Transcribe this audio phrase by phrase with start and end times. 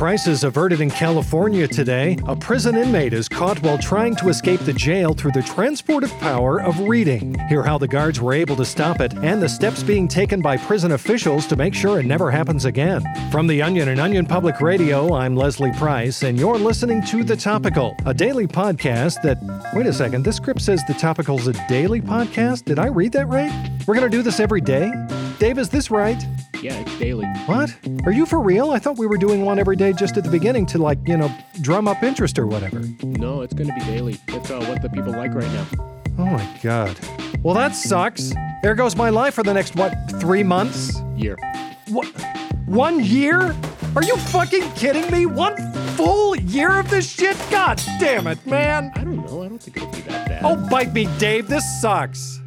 [0.00, 2.16] crisis averted in California today.
[2.26, 6.58] A prison inmate is caught while trying to escape the jail through the transportive power
[6.58, 7.38] of reading.
[7.50, 10.56] Hear how the guards were able to stop it and the steps being taken by
[10.56, 13.04] prison officials to make sure it never happens again.
[13.30, 17.36] From The Onion and Onion Public Radio, I'm Leslie Price, and you're listening to The
[17.36, 19.36] Topical, a daily podcast that.
[19.74, 22.64] Wait a second, this script says The Topical's a daily podcast?
[22.64, 23.52] Did I read that right?
[23.86, 24.90] We're going to do this every day?
[25.38, 26.24] Dave, is this right?
[26.62, 27.26] Yeah, it's daily.
[27.46, 27.74] What?
[28.04, 28.70] Are you for real?
[28.70, 31.16] I thought we were doing one every day just at the beginning to, like, you
[31.16, 31.32] know,
[31.62, 32.80] drum up interest or whatever.
[33.02, 34.20] No, it's going to be daily.
[34.28, 35.66] It's uh, what the people like right now.
[36.18, 36.98] Oh my god.
[37.42, 38.34] Well, that sucks.
[38.62, 41.00] There goes my life for the next, what, three months?
[41.16, 41.38] Year.
[41.88, 42.06] What?
[42.66, 43.56] One year?
[43.96, 45.24] Are you fucking kidding me?
[45.26, 45.56] One
[45.96, 47.36] full year of this shit?
[47.50, 48.92] God damn it, man.
[48.94, 49.42] I don't know.
[49.42, 50.42] I don't think it'll be that bad.
[50.44, 51.48] Oh, bite me, Dave.
[51.48, 52.38] This sucks.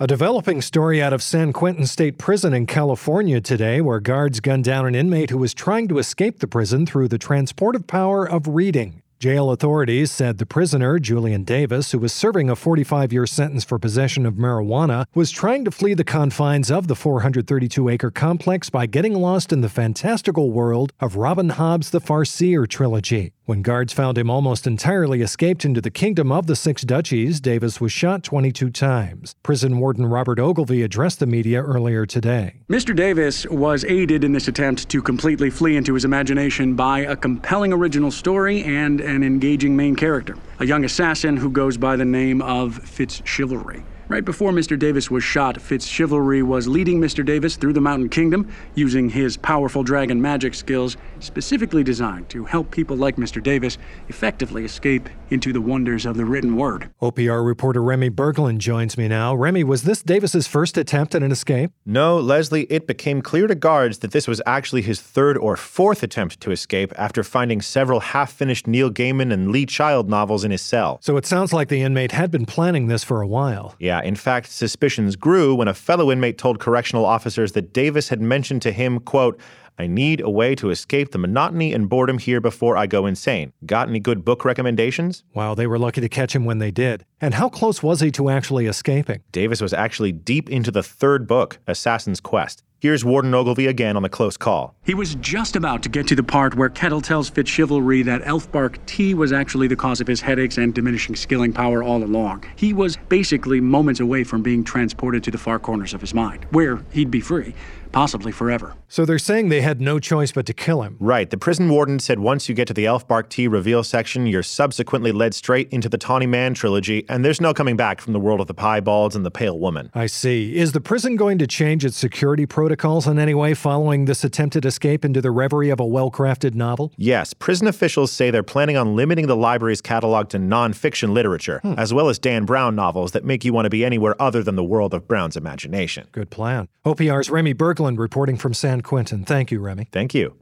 [0.00, 4.62] A developing story out of San Quentin State Prison in California today, where guards gunned
[4.62, 8.46] down an inmate who was trying to escape the prison through the transportive power of
[8.46, 9.02] reading.
[9.18, 13.80] Jail authorities said the prisoner, Julian Davis, who was serving a 45 year sentence for
[13.80, 18.86] possession of marijuana, was trying to flee the confines of the 432 acre complex by
[18.86, 23.32] getting lost in the fantastical world of Robin Hobb's The Farseer trilogy.
[23.48, 27.80] When guards found him almost entirely escaped into the kingdom of the Six Duchies, Davis
[27.80, 29.36] was shot 22 times.
[29.42, 32.60] Prison warden Robert Ogilvie addressed the media earlier today.
[32.68, 32.94] Mr.
[32.94, 37.72] Davis was aided in this attempt to completely flee into his imagination by a compelling
[37.72, 42.42] original story and an engaging main character, a young assassin who goes by the name
[42.42, 43.82] of Fitz Chivalry.
[44.08, 44.78] Right before Mr.
[44.78, 47.22] Davis was shot, Fitzchivalry was leading Mr.
[47.22, 52.70] Davis through the Mountain Kingdom using his powerful dragon magic skills, specifically designed to help
[52.70, 53.42] people like Mr.
[53.42, 53.76] Davis
[54.08, 56.88] effectively escape into the wonders of the written word.
[57.02, 59.34] OPR reporter Remy Berglund joins me now.
[59.34, 61.70] Remy, was this Davis's first attempt at an escape?
[61.84, 66.02] No, Leslie, it became clear to guards that this was actually his third or fourth
[66.02, 70.50] attempt to escape after finding several half finished Neil Gaiman and Lee Child novels in
[70.50, 70.98] his cell.
[71.02, 73.74] So it sounds like the inmate had been planning this for a while.
[73.78, 78.20] Yeah, in fact, suspicions grew when a fellow inmate told correctional officers that Davis had
[78.20, 79.40] mentioned to him, quote,
[79.80, 83.52] I need a way to escape the monotony and boredom here before I go insane.
[83.64, 85.22] Got any good book recommendations?
[85.34, 87.04] Wow, they were lucky to catch him when they did.
[87.20, 89.22] And how close was he to actually escaping?
[89.30, 92.64] Davis was actually deep into the third book, Assassin's Quest.
[92.80, 94.72] Here's Warden Ogilvie again on the close call.
[94.84, 98.22] He was just about to get to the part where Kettle tells Fitz Chivalry that
[98.22, 102.44] Elfbark tea was actually the cause of his headaches and diminishing skilling power all along.
[102.54, 106.46] He was basically moments away from being transported to the far corners of his mind,
[106.50, 107.52] where he'd be free,
[107.92, 108.74] possibly forever.
[108.88, 110.96] So they're saying they had no choice but to kill him.
[110.98, 111.28] Right.
[111.28, 115.12] The prison warden said once you get to the Elfbark tea reveal section, you're subsequently
[115.12, 118.40] led straight into the Tawny Man trilogy, and there's no coming back from the world
[118.40, 119.90] of the piebalds and the pale woman.
[119.94, 120.56] I see.
[120.56, 124.64] Is the prison going to change its security protocols in any way following this attempted
[124.64, 126.92] escape into the reverie of a well crafted novel?
[126.96, 127.34] Yes.
[127.34, 131.74] Prison officials say they're planning on limiting the library's catalog to nonfiction literature, Hmm.
[131.76, 134.56] as well as Dan Brown novels that make you want to be anywhere other than
[134.56, 136.06] the world of Brown's imagination.
[136.12, 136.68] Good plan.
[136.84, 139.24] OPR's Remy Berglund reporting from San Quentin.
[139.24, 139.88] Thank you, Remy.
[139.92, 140.34] Thank you.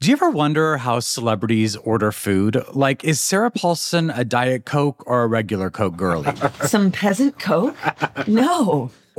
[0.00, 2.62] Do you ever wonder how celebrities order food?
[2.72, 6.34] Like, is Sarah Paulson a Diet Coke or a regular Coke girlie?
[6.64, 7.76] Some peasant coke?
[8.26, 8.90] No.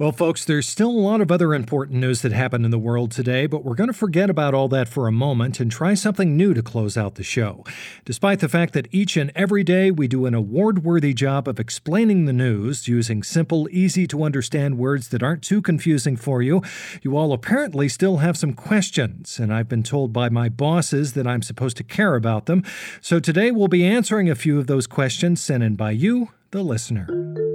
[0.00, 3.10] Well, folks, there's still a lot of other important news that happened in the world
[3.10, 6.36] today, but we're going to forget about all that for a moment and try something
[6.36, 7.64] new to close out the show.
[8.04, 11.58] Despite the fact that each and every day we do an award worthy job of
[11.58, 16.62] explaining the news using simple, easy to understand words that aren't too confusing for you,
[17.02, 21.26] you all apparently still have some questions, and I've been told by my bosses that
[21.26, 22.62] I'm supposed to care about them.
[23.00, 26.62] So today we'll be answering a few of those questions sent in by you, the
[26.62, 27.47] listener.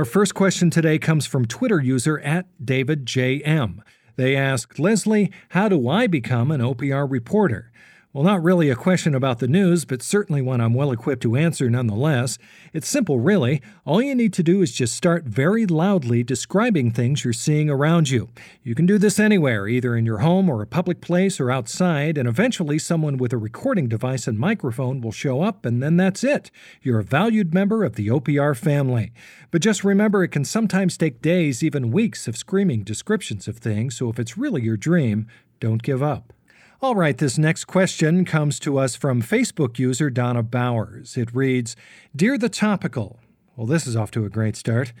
[0.00, 3.80] Our first question today comes from Twitter user at DavidJM.
[4.16, 7.70] They asked, Leslie, how do I become an OPR reporter?
[8.12, 11.36] Well, not really a question about the news, but certainly one I'm well equipped to
[11.36, 12.38] answer nonetheless.
[12.72, 13.62] It's simple, really.
[13.84, 18.10] All you need to do is just start very loudly describing things you're seeing around
[18.10, 18.28] you.
[18.64, 22.18] You can do this anywhere, either in your home or a public place or outside,
[22.18, 26.24] and eventually someone with a recording device and microphone will show up, and then that's
[26.24, 26.50] it.
[26.82, 29.12] You're a valued member of the OPR family.
[29.52, 33.96] But just remember, it can sometimes take days, even weeks, of screaming descriptions of things,
[33.96, 35.28] so if it's really your dream,
[35.60, 36.32] don't give up.
[36.82, 41.18] All right, this next question comes to us from Facebook user Donna Bowers.
[41.18, 41.76] It reads
[42.16, 43.20] Dear the Topical,
[43.54, 44.94] well, this is off to a great start.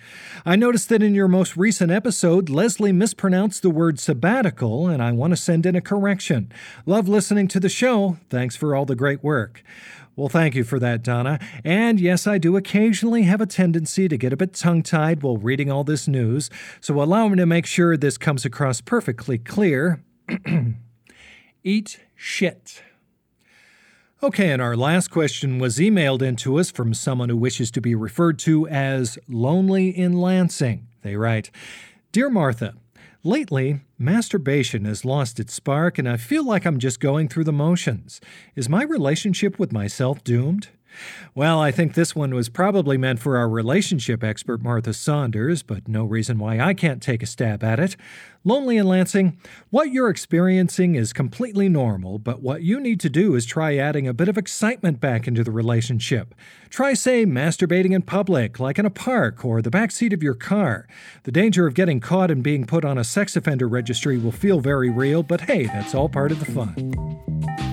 [0.44, 5.12] I noticed that in your most recent episode, Leslie mispronounced the word sabbatical, and I
[5.12, 6.52] want to send in a correction.
[6.84, 8.18] Love listening to the show.
[8.28, 9.62] Thanks for all the great work.
[10.16, 11.38] Well, thank you for that, Donna.
[11.64, 15.38] And yes, I do occasionally have a tendency to get a bit tongue tied while
[15.38, 16.50] reading all this news,
[16.82, 20.04] so allow me to make sure this comes across perfectly clear.
[21.62, 22.82] Eat shit.
[24.22, 27.80] Okay, and our last question was emailed in to us from someone who wishes to
[27.80, 30.88] be referred to as Lonely in Lansing.
[31.02, 31.50] They write
[32.12, 32.74] Dear Martha,
[33.22, 37.52] lately, masturbation has lost its spark, and I feel like I'm just going through the
[37.52, 38.20] motions.
[38.56, 40.68] Is my relationship with myself doomed?
[41.34, 45.88] Well, I think this one was probably meant for our relationship expert, Martha Saunders, but
[45.88, 47.96] no reason why I can't take a stab at it.
[48.42, 49.38] Lonely in Lansing,
[49.68, 54.08] what you're experiencing is completely normal, but what you need to do is try adding
[54.08, 56.34] a bit of excitement back into the relationship.
[56.70, 60.34] Try, say, masturbating in public, like in a park or the back seat of your
[60.34, 60.88] car.
[61.24, 64.60] The danger of getting caught and being put on a sex offender registry will feel
[64.60, 67.69] very real, but hey, that's all part of the fun.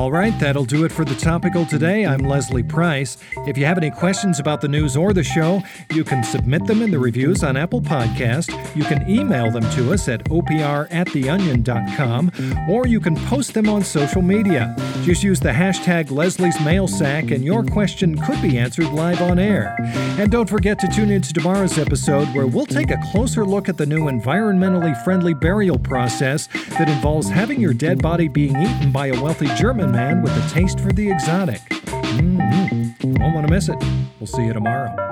[0.00, 2.06] All right, that'll do it for the topical today.
[2.06, 3.18] I'm Leslie Price.
[3.46, 5.60] If you have any questions about the news or the show,
[5.92, 8.50] you can submit them in the reviews on Apple Podcast.
[8.74, 12.32] You can email them to us at opr at theonion.com,
[12.70, 14.74] or you can post them on social media.
[15.02, 19.38] Just use the hashtag Leslie's Mail Sack, and your question could be answered live on
[19.38, 19.76] air.
[20.18, 23.68] And don't forget to tune in to tomorrow's episode, where we'll take a closer look
[23.68, 26.46] at the new environmentally friendly burial process
[26.78, 30.50] that involves having your dead body being eaten by a wealthy German man with a
[30.50, 31.60] taste for the exotic.
[31.60, 33.14] Mm-hmm.
[33.14, 33.76] Won't want to miss it.
[34.18, 35.09] We'll see you tomorrow.